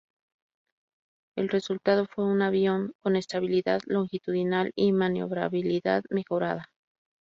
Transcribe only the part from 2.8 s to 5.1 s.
con estabilidad longitudinal y